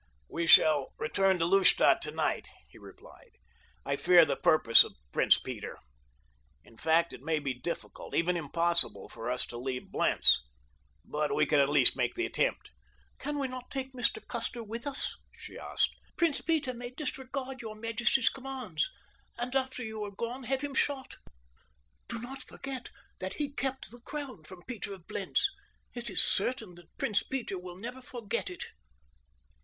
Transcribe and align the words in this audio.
"We 0.29 0.47
shall 0.47 0.93
return 0.97 1.37
to 1.37 1.45
Lustadt 1.45 2.01
tonight," 2.01 2.49
he 2.67 2.79
replied. 2.79 3.33
"I 3.85 3.95
fear 3.97 4.25
the 4.25 4.35
purpose 4.35 4.83
of 4.83 4.95
Prince 5.11 5.37
Peter. 5.37 5.77
In 6.63 6.75
fact, 6.75 7.13
it 7.13 7.21
may 7.21 7.37
be 7.37 7.53
difficult—even 7.53 8.35
impossible—for 8.35 9.29
us 9.29 9.45
to 9.45 9.59
leave 9.59 9.91
Blentz; 9.91 10.41
but 11.05 11.35
we 11.35 11.45
can 11.45 11.59
at 11.59 11.69
least 11.69 11.95
make 11.95 12.15
the 12.15 12.25
attempt." 12.25 12.71
"Can 13.19 13.37
we 13.37 13.47
not 13.47 13.69
take 13.69 13.93
Mr. 13.93 14.27
Custer 14.27 14.63
with 14.63 14.87
us?" 14.87 15.15
she 15.37 15.55
asked. 15.55 15.91
"Prince 16.17 16.41
Peter 16.41 16.73
may 16.73 16.89
disregard 16.89 17.61
your 17.61 17.75
majesty's 17.75 18.27
commands 18.29 18.89
and, 19.37 19.55
after 19.55 19.83
you 19.83 20.03
are 20.03 20.09
gone, 20.09 20.45
have 20.45 20.61
him 20.61 20.73
shot. 20.73 21.17
Do 22.07 22.17
not 22.17 22.41
forget 22.41 22.89
that 23.19 23.33
he 23.33 23.53
kept 23.53 23.91
the 23.91 24.01
crown 24.01 24.45
from 24.45 24.63
Peter 24.63 24.93
of 24.93 25.05
Blentz—it 25.05 26.09
is 26.09 26.23
certain 26.23 26.73
that 26.73 26.97
Prince 26.97 27.21
Peter 27.21 27.59
will 27.59 27.77
never 27.77 28.01
forget 28.01 28.49
it." 28.49 28.63